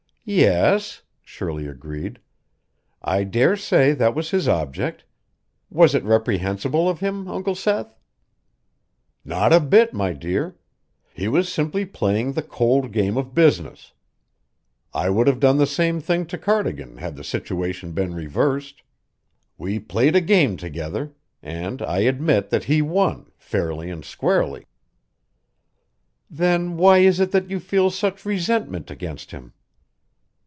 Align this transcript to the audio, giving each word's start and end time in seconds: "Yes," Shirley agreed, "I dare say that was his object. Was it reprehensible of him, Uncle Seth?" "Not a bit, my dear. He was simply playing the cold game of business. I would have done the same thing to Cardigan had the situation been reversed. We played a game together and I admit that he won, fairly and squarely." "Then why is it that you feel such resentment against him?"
"Yes," 0.23 1.01
Shirley 1.23 1.65
agreed, 1.67 2.19
"I 3.01 3.23
dare 3.23 3.57
say 3.57 3.93
that 3.93 4.13
was 4.13 4.29
his 4.29 4.47
object. 4.47 5.03
Was 5.71 5.95
it 5.95 6.03
reprehensible 6.03 6.87
of 6.87 6.99
him, 6.99 7.27
Uncle 7.27 7.55
Seth?" 7.55 7.97
"Not 9.25 9.51
a 9.51 9.59
bit, 9.59 9.95
my 9.95 10.13
dear. 10.13 10.55
He 11.11 11.27
was 11.27 11.51
simply 11.51 11.87
playing 11.87 12.33
the 12.33 12.43
cold 12.43 12.91
game 12.91 13.17
of 13.17 13.33
business. 13.33 13.93
I 14.93 15.09
would 15.09 15.25
have 15.25 15.39
done 15.39 15.57
the 15.57 15.65
same 15.65 15.99
thing 15.99 16.27
to 16.27 16.37
Cardigan 16.37 16.97
had 16.97 17.15
the 17.15 17.23
situation 17.23 17.91
been 17.93 18.13
reversed. 18.13 18.83
We 19.57 19.79
played 19.79 20.15
a 20.15 20.21
game 20.21 20.55
together 20.55 21.13
and 21.41 21.81
I 21.81 22.01
admit 22.01 22.51
that 22.51 22.65
he 22.65 22.83
won, 22.83 23.31
fairly 23.37 23.89
and 23.89 24.05
squarely." 24.05 24.67
"Then 26.29 26.77
why 26.77 26.99
is 26.99 27.19
it 27.19 27.31
that 27.31 27.49
you 27.49 27.59
feel 27.59 27.89
such 27.89 28.23
resentment 28.23 28.91
against 28.91 29.31
him?" 29.31 29.53